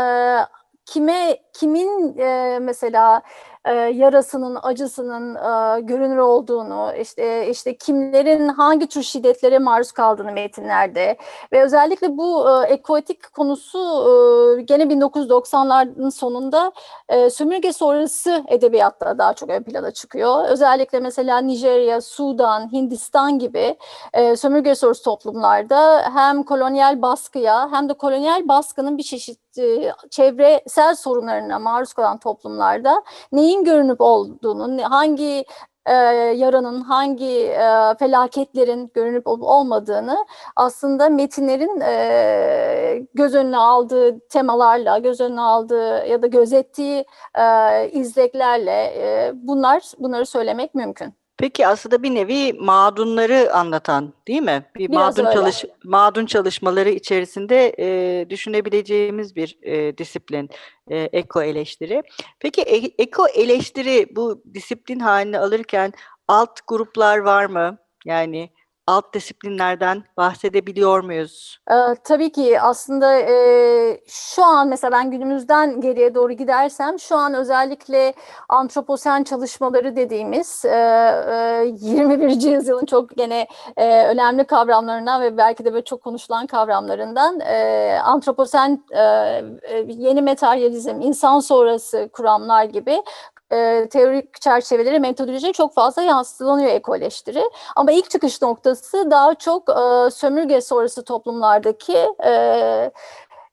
kime 0.85 1.37
kimin 1.59 2.17
e, 2.17 2.59
mesela 2.61 3.21
e, 3.65 3.73
yarasının, 3.73 4.57
acısının 4.61 5.35
e, 5.35 5.81
görünür 5.81 6.17
olduğunu, 6.17 6.93
işte 7.01 7.49
işte 7.49 7.77
kimlerin 7.77 8.47
hangi 8.47 8.87
tür 8.87 9.03
şiddetlere 9.03 9.59
maruz 9.59 9.91
kaldığını 9.91 10.31
metinlerde 10.31 11.17
ve 11.51 11.63
özellikle 11.63 12.17
bu 12.17 12.49
e, 12.49 12.67
ekoetik 12.67 13.33
konusu 13.33 13.79
e, 13.79 14.61
gene 14.61 14.83
1990'ların 14.83 16.11
sonunda 16.11 16.71
e, 17.09 17.29
sömürge 17.29 17.73
sonrası 17.73 18.43
edebiyatta 18.47 19.17
daha 19.17 19.33
çok 19.33 19.49
ön 19.49 19.63
plana 19.63 19.91
çıkıyor. 19.91 20.43
Özellikle 20.49 20.99
mesela 20.99 21.37
Nijerya, 21.37 22.01
Sudan, 22.01 22.71
Hindistan 22.71 23.39
gibi 23.39 23.77
e, 24.13 24.35
sömürge 24.35 24.75
sonrası 24.75 25.03
toplumlarda 25.03 26.01
hem 26.13 26.43
kolonyal 26.43 27.01
baskıya 27.01 27.71
hem 27.71 27.89
de 27.89 27.93
kolonyal 27.93 28.47
baskının 28.47 28.97
bir 28.97 29.03
çeşit 29.03 29.39
e, 29.57 29.93
çevresel 30.09 30.95
sorunlarına 30.95 31.48
maruz 31.57 31.93
kalan 31.93 32.17
toplumlarda 32.17 33.03
neyin 33.31 33.63
görünüp 33.63 34.01
olduğunu, 34.01 34.83
hangi 34.83 35.45
e, 35.85 35.93
yaranın, 36.35 36.81
hangi 36.81 37.47
e, 37.47 37.95
felaketlerin 37.99 38.91
görünüp 38.93 39.27
olmadığını 39.27 40.25
aslında 40.55 41.09
metinlerin 41.09 41.81
e, 41.81 43.05
göz 43.13 43.35
önüne 43.35 43.57
aldığı 43.57 44.19
temalarla, 44.19 44.97
göz 44.97 45.21
önüne 45.21 45.41
aldığı 45.41 46.05
ya 46.07 46.21
da 46.21 46.27
gözettiği 46.27 47.05
e, 47.35 47.89
izleklerle 47.89 48.93
e, 48.97 49.31
bunlar 49.35 49.83
bunları 49.99 50.25
söylemek 50.25 50.75
mümkün. 50.75 51.18
Peki 51.39 51.67
aslında 51.67 52.03
bir 52.03 52.15
nevi 52.15 52.53
mağdunları 52.53 53.53
anlatan 53.53 54.13
değil 54.27 54.41
mi? 54.41 54.65
Bir 54.75 54.91
Biraz 54.91 55.17
mağdun 55.17 55.29
öyle. 55.29 55.35
çalış 55.35 55.65
mağdun 55.83 56.25
çalışmaları 56.25 56.89
içerisinde 56.89 57.75
e, 57.79 58.29
düşünebileceğimiz 58.29 59.35
bir 59.35 59.57
e, 59.61 59.97
disiplin 59.97 60.49
e, 60.91 60.97
eko 60.97 61.41
eleştiri. 61.41 62.03
Peki 62.39 62.61
e- 62.61 63.03
eko 63.03 63.27
eleştiri 63.27 64.07
bu 64.15 64.43
disiplin 64.53 64.99
halini 64.99 65.39
alırken 65.39 65.93
alt 66.27 66.59
gruplar 66.67 67.17
var 67.17 67.45
mı? 67.45 67.77
Yani 68.05 68.49
alt 68.89 69.13
disiplinlerden 69.13 70.03
bahsedebiliyor 70.17 71.03
muyuz? 71.03 71.59
Ee, 71.71 71.75
tabii 72.03 72.31
ki 72.31 72.61
aslında 72.61 73.19
e, 73.19 74.01
şu 74.07 74.43
an 74.43 74.67
mesela 74.67 74.91
ben 74.91 75.11
günümüzden 75.11 75.81
geriye 75.81 76.15
doğru 76.15 76.33
gidersem 76.33 76.99
şu 76.99 77.15
an 77.15 77.33
özellikle 77.33 78.13
antroposen 78.49 79.23
çalışmaları 79.23 79.95
dediğimiz 79.95 80.65
e, 80.65 80.69
e, 80.69 81.65
21. 81.79 82.41
yüzyılın 82.41 82.85
çok 82.85 83.17
gene 83.17 83.47
e, 83.77 84.05
önemli 84.07 84.43
kavramlarından 84.43 85.21
ve 85.21 85.37
belki 85.37 85.65
de 85.65 85.73
böyle 85.73 85.85
çok 85.85 86.03
konuşulan 86.03 86.47
kavramlarından 86.47 87.39
e, 87.39 87.99
antroposen 88.03 88.83
e, 88.91 89.01
e, 89.01 89.85
yeni 89.87 90.21
materyalizm, 90.21 91.01
insan 91.01 91.39
sonrası 91.39 92.09
kuramlar 92.13 92.63
gibi 92.63 93.03
e, 93.51 93.87
teorik 93.89 94.41
çerçeveleri, 94.41 94.99
metodoloji 94.99 95.53
çok 95.53 95.73
fazla 95.73 96.01
yansıtılıyor 96.01 96.69
ekoleştiri. 96.69 97.43
Ama 97.75 97.91
ilk 97.91 98.09
çıkış 98.09 98.41
noktası 98.41 99.11
daha 99.11 99.35
çok 99.35 99.69
e, 99.69 100.09
sömürge 100.11 100.61
sonrası 100.61 101.03
toplumlardaki 101.03 101.97
e, 102.25 102.91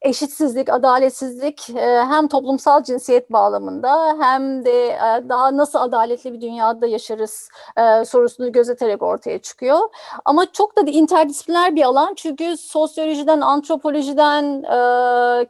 eşitsizlik, 0.02 0.70
adaletsizlik 0.70 1.70
e, 1.70 2.04
hem 2.04 2.28
toplumsal 2.28 2.82
cinsiyet 2.82 3.32
bağlamında 3.32 4.16
hem 4.20 4.64
de 4.64 4.86
e, 4.86 5.28
daha 5.28 5.56
nasıl 5.56 5.78
adaletli 5.78 6.32
bir 6.32 6.40
dünyada 6.40 6.86
yaşarız 6.86 7.48
e, 7.76 8.04
sorusunu 8.04 8.52
gözeterek 8.52 9.02
ortaya 9.02 9.38
çıkıyor. 9.38 9.78
Ama 10.24 10.52
çok 10.52 10.76
da 10.76 10.80
interdisipliner 10.90 11.76
bir 11.76 11.82
alan 11.82 12.14
çünkü 12.16 12.56
sosyolojiden, 12.56 13.40
antropolojiden, 13.40 14.62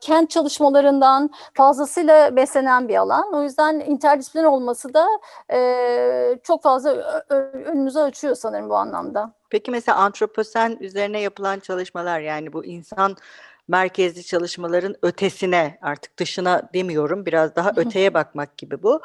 kent 0.01 0.31
çalışmalarından 0.31 1.31
fazlasıyla 1.55 2.37
beslenen 2.37 2.89
bir 2.89 2.97
alan. 2.97 3.33
O 3.35 3.43
yüzden 3.43 3.81
interdisipliner 3.81 4.45
olması 4.45 4.95
da 4.95 5.07
çok 6.43 6.63
fazla 6.63 6.91
ö- 6.91 7.23
ö- 7.29 7.65
önümüzü 7.65 7.99
açıyor 7.99 8.35
sanırım 8.35 8.71
bu 8.71 8.77
anlamda. 8.77 9.33
Peki 9.51 9.71
mesela 9.71 9.99
antroposen 9.99 10.77
üzerine 10.81 11.21
yapılan 11.21 11.59
çalışmalar 11.61 12.21
yani 12.21 12.53
bu 12.53 12.65
insan 12.65 13.17
merkezli 13.69 14.25
çalışmaların 14.25 14.95
ötesine 15.03 15.79
artık 15.83 16.19
dışına 16.19 16.63
demiyorum 16.75 17.27
biraz 17.27 17.57
daha 17.57 17.73
öteye 17.77 18.15
bakmak 18.15 18.59
gibi 18.59 18.83
bu. 18.83 19.01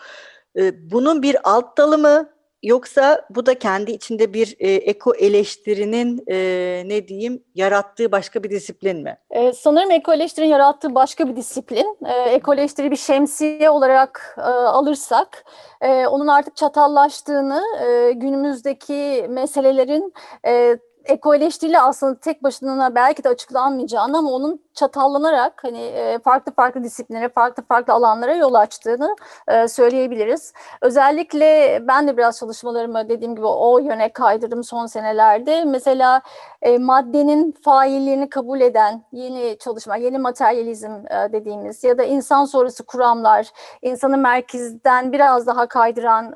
Ee, 0.60 0.92
Bunun 0.92 1.22
bir 1.22 1.38
alt 1.44 1.78
dalı 1.78 1.98
mı 1.98 2.30
yoksa 2.64 3.26
bu 3.30 3.46
da 3.46 3.60
kendi 3.60 3.92
içinde 3.92 4.34
bir 4.34 4.56
e, 4.60 4.72
eko 4.72 5.16
eleştirinin 5.16 6.24
e, 6.28 6.38
ne 6.86 7.08
diyeyim 7.08 7.44
yarattığı 7.56 8.12
başka 8.12 8.44
bir 8.44 8.50
disiplin 8.50 9.04
mi? 9.04 9.18
Ee, 9.32 9.54
sanırım 9.54 9.92
ekoleştirin 9.92 10.48
yarattığı 10.48 10.96
başka 10.96 11.28
bir 11.28 11.36
disiplin. 11.36 11.98
Ee, 12.06 12.30
ekoleştiri 12.30 12.92
bir 12.92 12.96
şemsiye 12.96 13.70
olarak 13.70 14.36
e, 14.38 14.42
alırsak, 14.42 15.44
e, 15.82 16.08
onun 16.08 16.28
artık 16.28 16.56
çatallaştığını, 16.56 17.64
e, 17.86 18.12
günümüzdeki 18.12 19.26
meselelerin 19.30 20.14
e, 20.48 20.78
ekoleştiriyle 21.06 21.82
aslında 21.82 22.20
tek 22.20 22.44
başına 22.44 22.96
belki 22.96 23.24
de 23.24 23.30
açıklanmayacağını 23.30 24.18
ama 24.18 24.32
onun 24.32 24.62
çatallanarak 24.74 25.64
hani 25.64 25.82
e, 25.82 26.20
farklı 26.20 26.52
farklı 26.52 26.84
disiplinlere, 26.84 27.30
farklı 27.30 27.64
farklı 27.64 27.94
alanlara 27.94 28.36
yol 28.36 28.54
açtığını 28.54 29.16
e, 29.48 29.68
söyleyebiliriz. 29.68 30.54
Özellikle 30.82 31.80
ben 31.88 32.08
de 32.08 32.18
biraz 32.18 32.40
çalışmalarımı 32.40 33.10
dediğim 33.10 33.36
gibi 33.36 33.46
o 33.46 33.80
yöne 33.80 34.14
kaydırdım 34.14 34.64
son 34.64 34.86
senelerde. 34.86 35.64
Mesela 35.66 36.22
e, 36.62 36.78
maddenin 36.78 37.56
failliğini 37.64 38.30
kabul 38.30 38.62
eden 38.62 39.04
yeni 39.12 39.58
çalışma, 39.60 39.96
yeni 39.96 40.18
materyalizm 40.18 40.92
dediğimiz 41.32 41.84
ya 41.84 41.98
da 41.98 42.04
insan 42.04 42.46
sonrası 42.46 42.84
kuramlar, 42.84 43.52
insanı 43.82 44.18
merkezden 44.18 45.12
biraz 45.12 45.48
daha 45.48 45.68
kaydıran 45.68 46.32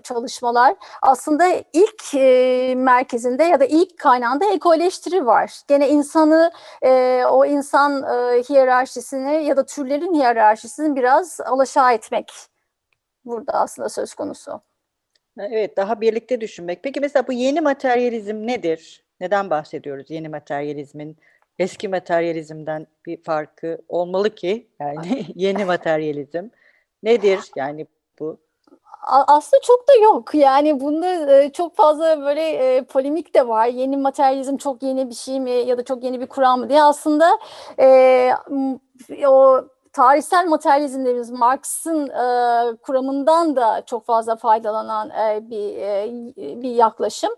çalışmalar 0.00 0.74
aslında 1.02 1.44
ilk 1.72 2.14
merkezinde 2.76 3.44
ya 3.44 3.57
da 3.60 3.64
ilk 3.64 3.98
kaynağında 3.98 4.52
ekoleştiri 4.52 5.26
var. 5.26 5.60
Gene 5.68 5.88
insanı 5.88 6.50
e, 6.82 7.22
o 7.30 7.44
insan 7.44 8.02
e, 8.02 8.42
hiyerarşisini 8.42 9.44
ya 9.44 9.56
da 9.56 9.66
türlerin 9.66 10.14
hiyerarşisini 10.14 10.96
biraz 10.96 11.40
alaşağı 11.40 11.92
etmek 11.92 12.32
burada 13.24 13.52
aslında 13.52 13.88
söz 13.88 14.14
konusu. 14.14 14.60
Evet, 15.38 15.76
daha 15.76 16.00
birlikte 16.00 16.40
düşünmek. 16.40 16.82
Peki 16.82 17.00
mesela 17.00 17.26
bu 17.26 17.32
yeni 17.32 17.60
materyalizm 17.60 18.46
nedir? 18.46 19.04
Neden 19.20 19.50
bahsediyoruz 19.50 20.10
yeni 20.10 20.28
materyalizmin? 20.28 21.16
Eski 21.58 21.88
materyalizmden 21.88 22.86
bir 23.06 23.22
farkı 23.22 23.78
olmalı 23.88 24.34
ki 24.34 24.68
yani 24.80 25.26
yeni 25.34 25.64
materyalizm 25.64 26.48
nedir 27.02 27.40
yani 27.56 27.86
bu? 28.18 28.40
Aslında 29.08 29.60
çok 29.62 29.88
da 29.88 29.94
yok. 30.02 30.34
Yani 30.34 30.80
bunda 30.80 31.36
e, 31.42 31.52
çok 31.52 31.76
fazla 31.76 32.20
böyle 32.20 32.42
e, 32.50 32.82
polemik 32.84 33.34
de 33.34 33.48
var. 33.48 33.66
Yeni 33.66 33.96
materyalizm 33.96 34.56
çok 34.56 34.82
yeni 34.82 35.10
bir 35.10 35.14
şey 35.14 35.40
mi 35.40 35.50
ya 35.50 35.78
da 35.78 35.84
çok 35.84 36.04
yeni 36.04 36.20
bir 36.20 36.26
kuram 36.26 36.60
mı 36.60 36.68
diye. 36.68 36.82
Aslında 36.82 37.38
e, 37.80 38.30
o 39.26 39.60
tarihsel 39.92 40.46
materyalizm 40.46 41.00
dediğimiz 41.00 41.30
Marx'ın 41.30 42.08
e, 42.08 42.76
kuramından 42.76 43.56
da 43.56 43.82
çok 43.86 44.06
fazla 44.06 44.36
faydalanan 44.36 45.10
e, 45.10 45.50
bir 45.50 45.76
e, 45.76 46.10
bir 46.62 46.70
yaklaşım. 46.70 47.30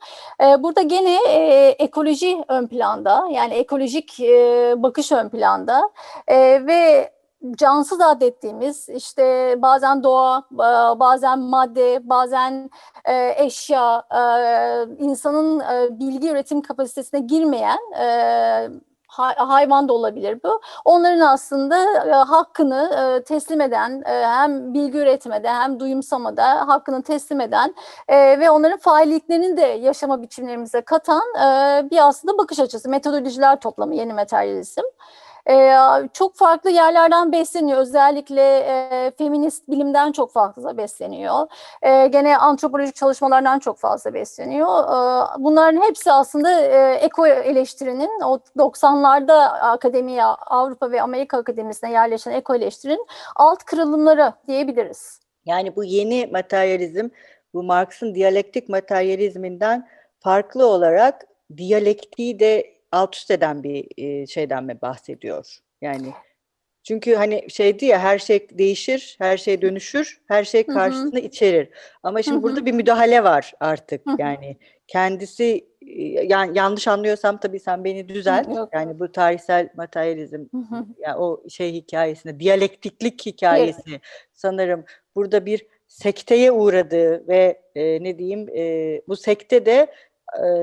E, 0.42 0.62
burada 0.62 0.82
gene 0.82 1.18
e, 1.28 1.68
ekoloji 1.78 2.44
ön 2.48 2.66
planda. 2.66 3.28
Yani 3.30 3.54
ekolojik 3.54 4.20
e, 4.20 4.74
bakış 4.76 5.12
ön 5.12 5.28
planda. 5.28 5.90
E, 6.28 6.66
ve 6.66 7.10
cansız 7.56 8.00
adettiğimiz 8.00 8.88
işte 8.88 9.54
bazen 9.58 10.02
doğa, 10.02 10.42
bazen 11.00 11.38
madde, 11.38 12.00
bazen 12.08 12.70
e, 13.04 13.34
eşya, 13.44 14.02
e, 14.10 14.22
insanın 15.04 15.60
e, 15.60 16.00
bilgi 16.00 16.30
üretim 16.30 16.62
kapasitesine 16.62 17.20
girmeyen 17.20 17.78
hayvan 19.36 19.88
da 19.88 19.92
olabilir 19.92 20.38
bu. 20.44 20.60
Onların 20.84 21.20
aslında 21.20 21.76
hakkını 22.28 23.22
teslim 23.26 23.60
eden, 23.60 24.02
hem 24.06 24.74
bilgi 24.74 24.98
üretmede 24.98 25.48
hem 25.48 25.80
duyumsamada 25.80 26.68
hakkını 26.68 27.02
teslim 27.02 27.40
eden 27.40 27.74
ve 28.10 28.50
onların 28.50 28.78
failliklerini 28.78 29.56
de 29.56 29.62
yaşama 29.62 30.22
biçimlerimize 30.22 30.80
katan 30.80 31.22
bir 31.90 32.08
aslında 32.08 32.38
bakış 32.38 32.60
açısı, 32.60 32.88
metodolojiler 32.88 33.60
toplamı 33.60 33.94
yeni 33.94 34.12
materyalizm. 34.14 34.82
E, 35.50 35.72
çok 36.12 36.36
farklı 36.36 36.70
yerlerden 36.70 37.32
besleniyor. 37.32 37.78
Özellikle 37.78 38.58
e, 38.58 39.12
feminist 39.18 39.68
bilimden 39.68 40.12
çok 40.12 40.32
fazla 40.32 40.76
besleniyor. 40.76 41.46
E, 41.82 42.06
gene 42.06 42.36
antropolojik 42.36 42.94
çalışmalardan 42.94 43.58
çok 43.58 43.78
fazla 43.78 44.14
besleniyor. 44.14 44.84
E, 44.84 45.26
bunların 45.38 45.82
hepsi 45.82 46.12
aslında 46.12 46.60
e, 46.60 46.94
eko 46.94 47.26
eleştirinin 47.26 48.20
o 48.20 48.38
90'larda 48.56 49.44
akademiye, 49.48 50.24
Avrupa 50.24 50.90
ve 50.90 51.02
Amerika 51.02 51.38
akademisine 51.38 51.92
yerleşen 51.92 52.32
eko 52.32 52.54
eleştirinin 52.54 53.06
alt 53.36 53.64
kırılımları 53.64 54.32
diyebiliriz. 54.48 55.20
Yani 55.46 55.76
bu 55.76 55.84
yeni 55.84 56.26
materyalizm, 56.32 57.08
bu 57.54 57.62
Marx'ın 57.62 58.14
diyalektik 58.14 58.68
materyalizminden 58.68 59.88
farklı 60.20 60.66
olarak 60.66 61.26
diyalektiği 61.56 62.40
de 62.40 62.79
alt 62.92 63.16
üst 63.16 63.30
eden 63.30 63.62
bir 63.62 63.86
e, 63.96 64.26
şeyden 64.26 64.64
mi 64.64 64.78
bahsediyor? 64.82 65.58
Yani 65.80 66.12
çünkü 66.82 67.14
hani 67.14 67.50
şeydi 67.50 67.84
ya 67.84 67.98
her 67.98 68.18
şey 68.18 68.48
değişir, 68.50 69.16
her 69.18 69.36
şey 69.36 69.62
dönüşür, 69.62 70.20
her 70.28 70.44
şey 70.44 70.66
karşısında 70.66 71.18
içerir. 71.18 71.68
Ama 72.02 72.22
şimdi 72.22 72.34
hı 72.36 72.38
hı. 72.38 72.42
burada 72.42 72.66
bir 72.66 72.72
müdahale 72.72 73.24
var 73.24 73.52
artık. 73.60 74.06
Hı 74.06 74.10
hı. 74.10 74.16
Yani 74.18 74.56
kendisi 74.86 75.70
yani 76.22 76.58
yanlış 76.58 76.88
anlıyorsam 76.88 77.40
tabii 77.40 77.60
sen 77.60 77.84
beni 77.84 78.08
düzelt. 78.08 78.48
Yok. 78.48 78.68
Yani 78.72 78.98
bu 79.00 79.12
tarihsel 79.12 79.68
materyalizm 79.76 80.44
hı. 80.52 80.86
yani 80.98 81.16
o 81.16 81.48
şey 81.48 81.72
hikayesinde 81.72 82.40
diyalektiklik 82.40 83.26
hikayesi 83.26 83.82
evet. 83.90 84.00
sanırım 84.32 84.84
burada 85.16 85.46
bir 85.46 85.66
sekteye 85.88 86.52
uğradığı 86.52 87.28
ve 87.28 87.62
e, 87.74 88.04
ne 88.04 88.18
diyeyim 88.18 88.48
e, 88.56 89.02
bu 89.08 89.16
sekte 89.16 89.66
de 89.66 89.86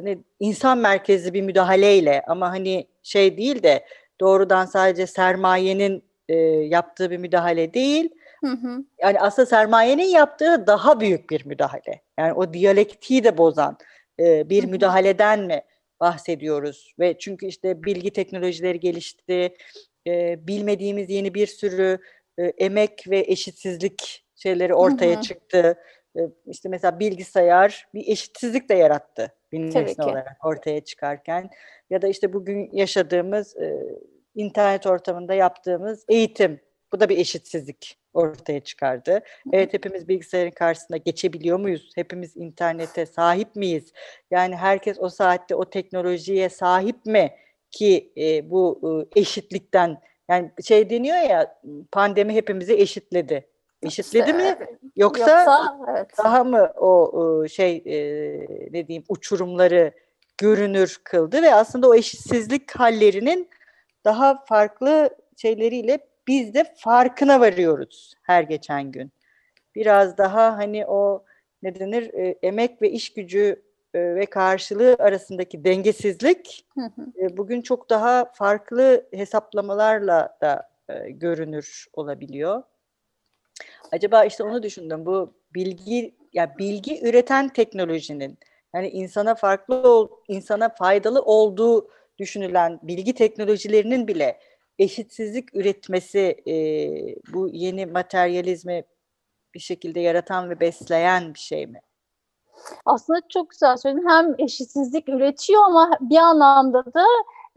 ne 0.03 0.17
insan 0.39 0.77
merkezli 0.77 1.33
bir 1.33 1.41
müdahaleyle 1.41 2.23
ama 2.27 2.49
hani 2.49 2.87
şey 3.03 3.37
değil 3.37 3.63
de 3.63 3.85
doğrudan 4.19 4.65
sadece 4.65 5.07
sermayenin 5.07 6.03
e, 6.29 6.35
yaptığı 6.45 7.11
bir 7.11 7.17
müdahale 7.17 7.73
değil. 7.73 8.09
Hı 8.45 8.51
hı. 8.51 8.83
Yani 9.01 9.19
aslında 9.19 9.45
sermayenin 9.45 10.09
yaptığı 10.09 10.67
daha 10.67 10.99
büyük 10.99 11.29
bir 11.29 11.45
müdahale. 11.45 12.01
Yani 12.19 12.33
o 12.33 12.53
diyalektiği 12.53 13.23
de 13.23 13.37
bozan 13.37 13.77
e, 14.19 14.49
bir 14.49 14.63
hı 14.63 14.67
hı. 14.67 14.71
müdahaleden 14.71 15.39
mi 15.39 15.61
bahsediyoruz? 15.99 16.93
Ve 16.99 17.17
çünkü 17.19 17.45
işte 17.45 17.83
bilgi 17.83 18.13
teknolojileri 18.13 18.79
gelişti, 18.79 19.55
e, 20.07 20.47
bilmediğimiz 20.47 21.09
yeni 21.09 21.33
bir 21.33 21.47
sürü 21.47 21.99
e, 22.37 22.43
emek 22.43 23.03
ve 23.09 23.19
eşitsizlik 23.19 24.25
şeyleri 24.35 24.73
ortaya 24.73 25.15
hı 25.15 25.17
hı. 25.17 25.21
çıktı. 25.21 25.75
E, 26.17 26.21
işte 26.45 26.69
mesela 26.69 26.99
bilgisayar 26.99 27.87
bir 27.93 28.07
eşitsizlik 28.07 28.69
de 28.69 28.73
yarattı 28.73 29.36
nesne 29.51 30.05
olarak 30.05 30.45
ortaya 30.45 30.81
çıkarken 30.81 31.49
ya 31.89 32.01
da 32.01 32.07
işte 32.07 32.33
bugün 32.33 32.69
yaşadığımız 32.73 33.57
e, 33.57 33.97
internet 34.35 34.87
ortamında 34.87 35.33
yaptığımız 35.33 36.05
eğitim 36.09 36.59
bu 36.91 36.99
da 36.99 37.09
bir 37.09 37.17
eşitsizlik 37.17 37.97
ortaya 38.13 38.59
çıkardı. 38.59 39.19
Evet 39.53 39.73
hepimiz 39.73 40.07
bilgisayarın 40.07 40.51
karşısında 40.51 40.97
geçebiliyor 40.97 41.59
muyuz? 41.59 41.91
Hepimiz 41.95 42.37
internete 42.37 43.05
sahip 43.05 43.55
miyiz? 43.55 43.93
Yani 44.31 44.55
herkes 44.55 44.97
o 44.99 45.09
saatte 45.09 45.55
o 45.55 45.69
teknolojiye 45.69 46.49
sahip 46.49 47.05
mi 47.05 47.31
ki 47.71 48.13
e, 48.17 48.49
bu 48.49 48.81
e, 49.15 49.19
eşitlikten 49.19 50.01
yani 50.29 50.51
şey 50.67 50.89
deniyor 50.89 51.17
ya 51.17 51.59
pandemi 51.91 52.33
hepimizi 52.33 52.73
eşitledi. 52.73 53.47
Eşitledi 53.83 54.33
mi? 54.33 54.57
Yoksa, 54.95 55.21
Yoksa 55.21 55.77
evet. 55.89 56.17
daha 56.17 56.43
mı 56.43 56.71
o 56.77 57.47
şey 57.47 57.83
e, 57.85 57.97
ne 58.71 58.87
diyeyim 58.87 59.03
uçurumları 59.09 59.91
görünür 60.37 60.97
kıldı 61.03 61.41
ve 61.41 61.53
aslında 61.53 61.89
o 61.89 61.95
eşitsizlik 61.95 62.71
hallerinin 62.71 63.49
daha 64.05 64.45
farklı 64.45 65.09
şeyleriyle 65.37 65.99
biz 66.27 66.53
de 66.53 66.73
farkına 66.77 67.39
varıyoruz 67.39 68.13
her 68.21 68.43
geçen 68.43 68.91
gün. 68.91 69.11
Biraz 69.75 70.17
daha 70.17 70.57
hani 70.57 70.85
o 70.85 71.23
ne 71.63 71.79
denir 71.79 72.13
e, 72.13 72.35
emek 72.41 72.81
ve 72.81 72.91
iş 72.91 73.13
gücü 73.13 73.63
e, 73.93 74.15
ve 74.15 74.25
karşılığı 74.25 74.95
arasındaki 74.99 75.63
dengesizlik 75.63 76.65
e, 77.21 77.37
bugün 77.37 77.61
çok 77.61 77.89
daha 77.89 78.31
farklı 78.33 79.05
hesaplamalarla 79.13 80.37
da 80.41 80.69
e, 80.89 81.09
görünür 81.09 81.87
olabiliyor. 81.93 82.63
Acaba 83.91 84.25
işte 84.25 84.43
onu 84.43 84.63
düşündüm. 84.63 85.05
Bu 85.05 85.33
bilgi 85.53 86.15
ya 86.33 86.57
bilgi 86.57 87.01
üreten 87.07 87.49
teknolojinin 87.49 88.37
yani 88.75 88.89
insana 88.89 89.35
farklı 89.35 90.09
insana 90.27 90.69
faydalı 90.69 91.21
olduğu 91.21 91.87
düşünülen 92.17 92.79
bilgi 92.83 93.13
teknolojilerinin 93.13 94.07
bile 94.07 94.39
eşitsizlik 94.79 95.55
üretmesi 95.55 96.43
e, 96.47 96.55
bu 97.33 97.49
yeni 97.49 97.85
materyalizmi 97.85 98.83
bir 99.53 99.59
şekilde 99.59 99.99
yaratan 99.99 100.49
ve 100.49 100.59
besleyen 100.59 101.33
bir 101.33 101.39
şey 101.39 101.67
mi? 101.67 101.81
Aslında 102.85 103.21
çok 103.29 103.49
güzel 103.49 103.77
söyledin. 103.77 104.09
Hem 104.09 104.35
eşitsizlik 104.39 105.09
üretiyor 105.09 105.63
ama 105.63 105.97
bir 106.01 106.17
anlamda 106.17 106.85
da 106.85 107.05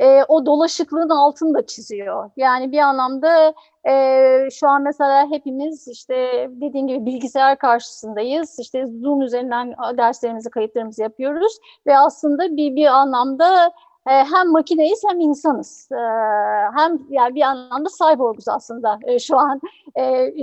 e, 0.00 0.24
o 0.28 0.46
dolaşıklığın 0.46 1.08
altını 1.08 1.54
da 1.54 1.66
çiziyor. 1.66 2.30
Yani 2.36 2.72
bir 2.72 2.78
anlamda 2.78 3.54
e, 3.88 4.50
şu 4.50 4.68
an 4.68 4.82
mesela 4.82 5.30
hepimiz 5.30 5.88
işte 5.88 6.48
dediğim 6.50 6.86
gibi 6.86 7.06
bilgisayar 7.06 7.58
karşısındayız. 7.58 8.58
İşte 8.58 8.86
Zoom 8.86 9.22
üzerinden 9.22 9.74
derslerimizi, 9.98 10.50
kayıtlarımızı 10.50 11.02
yapıyoruz 11.02 11.58
ve 11.86 11.98
aslında 11.98 12.56
bir 12.56 12.76
bir 12.76 12.86
anlamda 12.86 13.72
e, 14.06 14.10
hem 14.10 14.50
makineyiz 14.50 15.02
hem 15.08 15.20
insanız. 15.20 15.88
E, 15.92 15.96
hem 16.76 16.98
yani 17.10 17.34
bir 17.34 17.42
anlamda 17.42 17.88
cyborguz 17.98 18.48
aslında 18.48 18.98
e, 19.02 19.18
şu 19.18 19.38
an. 19.38 19.60
E, 19.98 20.34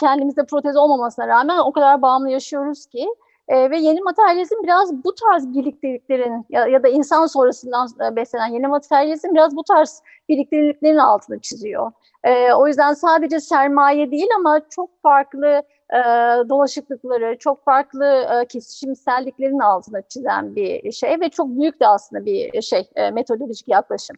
kendimizde 0.00 0.46
protez 0.46 0.76
olmamasına 0.76 1.28
rağmen 1.28 1.58
o 1.58 1.72
kadar 1.72 2.02
bağımlı 2.02 2.30
yaşıyoruz 2.30 2.86
ki. 2.86 3.08
E, 3.48 3.70
ve 3.70 3.78
yeni 3.78 4.00
materyalizm 4.00 4.62
biraz 4.62 5.04
bu 5.04 5.14
tarz 5.14 5.54
birlikteliklerin 5.54 6.46
ya, 6.50 6.66
ya 6.66 6.82
da 6.82 6.88
insan 6.88 7.26
sonrasından 7.26 7.88
beslenen 8.16 8.46
yeni 8.46 8.66
materyalizm 8.66 9.34
biraz 9.34 9.56
bu 9.56 9.64
tarz 9.64 10.02
birlikteliklerin 10.28 10.96
altını 10.96 11.40
çiziyor. 11.40 11.92
E, 12.24 12.52
o 12.52 12.66
yüzden 12.66 12.92
sadece 12.92 13.40
sermaye 13.40 14.10
değil 14.10 14.28
ama 14.38 14.60
çok 14.70 15.02
farklı 15.02 15.62
e, 15.90 15.98
dolaşıklıkları, 16.48 17.38
çok 17.38 17.64
farklı 17.64 18.04
e, 18.04 18.46
kesişimselliklerin 18.46 19.58
altına 19.58 20.02
çizen 20.02 20.56
bir 20.56 20.92
şey 20.92 21.20
ve 21.20 21.28
çok 21.28 21.48
büyük 21.48 21.80
de 21.80 21.86
aslında 21.86 22.24
bir 22.24 22.62
şey 22.62 22.90
e, 22.96 23.10
metodolojik 23.10 23.68
yaklaşım. 23.68 24.16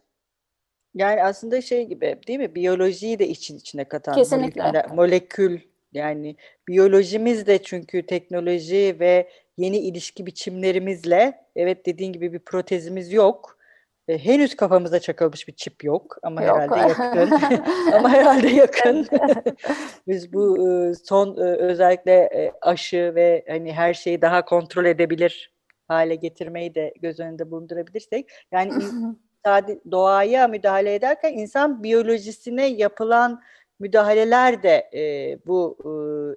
Yani 0.95 1.23
aslında 1.23 1.61
şey 1.61 1.85
gibi 1.85 2.19
değil 2.27 2.39
mi? 2.39 2.55
Biyolojiyi 2.55 3.19
de 3.19 3.27
için 3.27 3.57
içine 3.57 3.83
katan 3.83 4.15
Kesinlikle. 4.15 4.63
molekül, 4.63 4.95
molekül 4.95 5.59
yani 5.93 6.35
biyolojimiz 6.67 7.47
de 7.47 7.63
çünkü 7.63 8.05
teknoloji 8.05 8.97
ve 8.99 9.29
yeni 9.57 9.77
ilişki 9.77 10.25
biçimlerimizle 10.25 11.41
evet 11.55 11.85
dediğin 11.85 12.13
gibi 12.13 12.33
bir 12.33 12.39
protezimiz 12.39 13.13
yok. 13.13 13.59
E, 14.07 14.17
henüz 14.17 14.55
kafamıza 14.55 14.99
çakılmış 14.99 15.47
bir 15.47 15.53
çip 15.53 15.83
yok 15.83 16.17
ama 16.23 16.43
yok. 16.43 16.57
herhalde 16.59 16.79
yakın. 16.89 17.31
ama 17.93 18.09
herhalde 18.09 18.47
yakın. 18.47 19.07
Biz 20.07 20.33
bu 20.33 20.69
e, 20.69 20.93
son 20.95 21.37
e, 21.37 21.41
özellikle 21.41 22.13
e, 22.13 22.51
aşı 22.61 23.11
ve 23.15 23.45
hani 23.47 23.73
her 23.73 23.93
şeyi 23.93 24.21
daha 24.21 24.45
kontrol 24.45 24.85
edebilir 24.85 25.53
hale 25.87 26.15
getirmeyi 26.15 26.75
de 26.75 26.93
göz 27.01 27.19
önünde 27.19 27.51
bulundurabilirsek 27.51 28.29
yani 28.51 28.73
doğaya 29.91 30.47
müdahale 30.47 30.93
ederken 30.93 31.33
insan 31.33 31.83
biyolojisine 31.83 32.65
yapılan 32.65 33.41
müdahaleler 33.79 34.63
de 34.63 34.89
e, 34.93 35.37
bu 35.45 35.77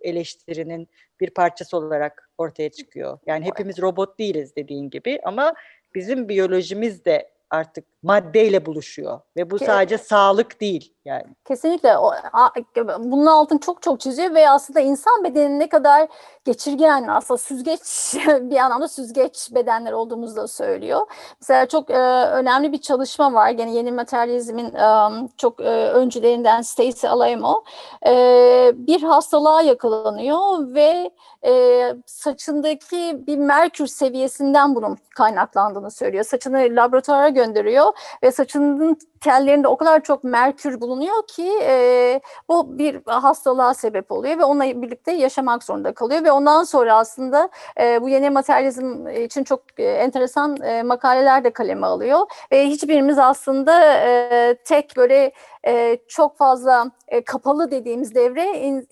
e, 0.03 0.09
eleştirinin 0.09 0.89
bir 1.21 1.31
parçası 1.31 1.77
olarak 1.77 2.31
ortaya 2.39 2.71
çıkıyor. 2.71 3.19
Yani 3.27 3.45
hepimiz 3.45 3.83
robot 3.83 4.19
değiliz 4.19 4.57
dediğin 4.57 4.91
gibi 4.91 5.21
ama 5.25 5.55
bizim 5.95 6.29
biyolojimiz 6.29 7.05
de 7.05 7.31
artık 7.51 7.85
maddeyle 8.03 8.67
buluşuyor 8.67 9.21
ve 9.37 9.51
bu 9.51 9.59
sadece 9.59 9.99
sağlık 9.99 10.61
değil. 10.61 10.95
Yani. 11.05 11.25
Kesinlikle 11.45 11.99
o, 11.99 12.13
a- 12.33 12.51
bunun 12.99 13.27
altını 13.27 13.61
çok 13.61 13.83
çok 13.83 14.01
çiziyor 14.01 14.35
ve 14.35 14.49
aslında 14.51 14.81
insan 14.81 15.25
bedeninin 15.25 15.61
ne 15.61 15.69
kadar 15.69 16.09
geçirgen 16.45 17.09
aslında 17.09 17.39
süzgeç 17.39 17.81
bir 18.27 18.57
anlamda 18.57 18.89
süzgeç 18.89 19.49
bedenler 19.55 19.93
olduğumuzu 19.93 20.37
da 20.37 20.49
söylüyor. 20.49 21.01
Mesela 21.41 21.67
çok 21.67 21.91
e, 21.91 21.99
önemli 22.27 22.73
bir 22.73 22.79
çalışma 22.79 23.33
var 23.33 23.51
gene 23.51 23.75
yeni 23.75 23.93
materyalizmin 23.93 24.75
e, 24.75 25.11
çok 25.37 25.61
e, 25.61 25.65
öncülerinden 25.93 26.63
Stacy 26.63 27.09
Alaimo 27.09 27.65
e, 28.07 28.73
bir 28.75 29.03
hastalığa 29.03 29.63
yakalanıyor 29.63 30.75
ve 30.75 31.11
e, 31.47 31.95
saçındaki 32.07 33.27
bir 33.27 33.39
merkür 33.39 33.87
seviyesinden 33.87 34.75
bunun 34.75 34.99
kaynaklandığını 35.17 35.91
söylüyor. 35.91 36.25
Saçını 36.25 36.59
laboratuvara 36.71 37.29
gönderiyor 37.29 37.93
ve 38.23 38.33
saçının 38.33 38.99
tellerinde 39.21 39.69
o 39.69 39.77
kadar 39.77 40.03
çok 40.03 40.25
merkür 40.25 40.81
bulunuyor 40.81 40.92
ki 41.29 41.53
e, 41.63 42.21
bu 42.49 42.79
bir 42.79 43.01
hastalığa 43.07 43.75
sebep 43.75 44.13
oluyor 44.13 44.39
ve 44.39 44.45
onunla 44.45 44.83
birlikte 44.83 45.13
yaşamak 45.13 45.65
zorunda 45.65 45.95
kalıyor 45.95 46.25
ve 46.25 46.33
ondan 46.33 46.65
sonra 46.65 46.97
aslında 46.97 47.49
e, 47.81 48.03
bu 48.03 48.09
yeni 48.09 48.31
materyalizm 48.31 49.07
için 49.09 49.45
çok 49.45 49.61
e, 49.79 49.85
enteresan 49.85 50.63
e, 50.63 50.83
makaleler 50.83 51.45
de 51.45 51.51
kaleme 51.51 51.87
alıyor 51.87 52.21
ve 52.53 52.67
hiçbirimiz 52.67 53.19
aslında 53.19 53.95
e, 53.95 54.57
tek 54.65 54.97
böyle 54.97 55.33
e, 55.67 55.99
çok 56.09 56.37
fazla 56.37 56.91
e, 57.09 57.25
kapalı 57.25 57.71
dediğimiz 57.71 58.15
devre 58.15 58.43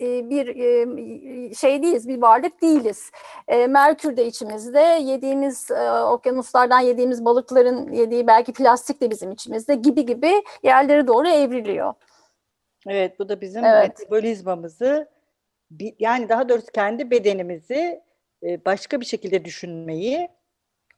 e, 0.01 0.29
bir 0.29 0.47
e, 0.47 1.53
şey 1.53 1.83
değiliz, 1.83 2.07
bir 2.07 2.21
varlık 2.21 2.61
değiliz. 2.61 3.11
E, 3.47 3.67
Merkür 3.67 4.17
de 4.17 4.25
içimizde, 4.25 4.79
yediğimiz 4.79 5.71
e, 5.71 5.91
okyanuslardan 5.91 6.79
yediğimiz 6.79 7.25
balıkların 7.25 7.91
yediği 7.91 8.27
belki 8.27 8.53
plastik 8.53 9.01
de 9.01 9.09
bizim 9.09 9.31
içimizde 9.31 9.75
gibi 9.75 10.05
gibi 10.05 10.43
yerlere 10.63 11.07
doğru 11.07 11.27
evriliyor. 11.27 11.93
Evet 12.87 13.19
bu 13.19 13.29
da 13.29 13.41
bizim 13.41 13.65
Evet. 13.65 13.89
metabolizmamızı 13.99 15.09
yani 15.99 16.29
daha 16.29 16.49
doğrusu 16.49 16.67
kendi 16.73 17.11
bedenimizi 17.11 18.01
başka 18.65 19.01
bir 19.01 19.05
şekilde 19.05 19.45
düşünmeyi 19.45 20.29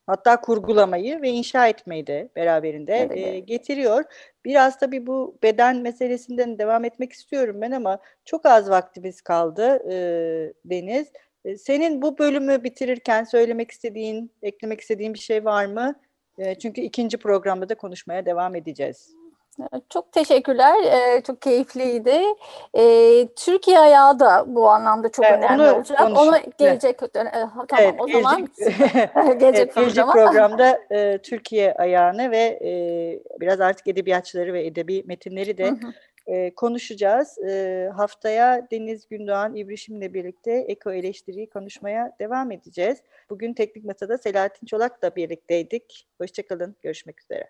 hatta 0.07 0.41
kurgulamayı 0.41 1.21
ve 1.21 1.29
inşa 1.29 1.67
etmeyi 1.67 2.07
de 2.07 2.29
beraberinde 2.35 2.93
Evet, 2.95 3.17
e, 3.17 3.21
evet. 3.21 3.47
getiriyor. 3.47 4.03
Biraz 4.45 4.79
tabii 4.79 5.07
bu 5.07 5.37
beden 5.43 5.77
meselesinden 5.77 6.59
devam 6.59 6.85
etmek 6.85 7.13
istiyorum 7.13 7.61
ben 7.61 7.71
ama 7.71 7.99
çok 8.25 8.45
az 8.45 8.69
vaktimiz 8.69 9.21
kaldı 9.21 9.91
e, 9.91 9.95
Deniz. 10.65 11.07
E, 11.45 11.57
Senin 11.57 12.01
bu 12.01 12.17
bölümü 12.17 12.63
bitirirken 12.63 13.23
söylemek 13.23 13.71
istediğin, 13.71 14.31
eklemek 14.41 14.81
istediğin 14.81 15.13
bir 15.13 15.19
şey 15.19 15.45
var 15.45 15.65
mı? 15.65 15.95
E, 16.37 16.55
Çünkü 16.55 16.81
ikinci 16.81 17.17
programda 17.17 17.69
da 17.69 17.75
konuşmaya 17.75 18.25
devam 18.25 18.55
edeceğiz. 18.55 19.15
Çok 19.89 20.11
teşekkürler. 20.11 20.75
Ee, 20.83 21.21
çok 21.21 21.41
keyifliydi. 21.41 22.21
Ee, 22.77 23.27
Türkiye 23.35 23.79
ayağı 23.79 24.19
da 24.19 24.43
bu 24.47 24.69
anlamda 24.69 25.11
çok 25.11 25.25
Evet, 25.25 25.37
önemli 25.37 25.61
onu 25.61 25.75
olacak. 25.75 25.97
konuşalım. 25.99 26.27
Onu 26.27 26.37
Evet. 26.37 26.57
gelecek 26.57 27.01
dön- 27.15 27.25
e, 27.25 27.31
tamam 27.31 27.65
Evet, 27.79 27.95
o 27.99 28.07
zaman 28.07 28.47
gelecek- 28.57 28.57
gelecek 29.39 29.55
Evet, 29.55 29.75
gelecek 29.75 30.05
programa. 30.05 30.13
programda 30.13 30.79
e, 30.91 31.17
Türkiye 31.17 31.73
ayağını 31.73 32.31
ve 32.31 32.37
e, 32.63 32.71
biraz 33.41 33.61
artık 33.61 33.87
edebiyatçıları 33.87 34.53
ve 34.53 34.65
edebi 34.65 35.03
metinleri 35.07 35.57
de 35.57 35.73
e, 36.27 36.55
konuşacağız. 36.55 37.37
E, 37.37 37.89
haftaya 37.95 38.67
Deniz 38.71 39.07
Gündoğan 39.07 39.55
İbrişim'le 39.55 40.13
birlikte 40.13 40.51
eko 40.51 40.91
eleştiriyi 40.91 41.49
konuşmaya 41.49 42.15
devam 42.19 42.51
edeceğiz. 42.51 42.97
Bugün 43.29 43.53
Teknik 43.53 43.85
Masa'da 43.85 44.17
Selahattin 44.17 44.67
Çolak'la 44.67 45.15
birlikteydik. 45.15 46.07
Hoşçakalın, 46.21 46.75
görüşmek 46.81 47.21
üzere. 47.21 47.49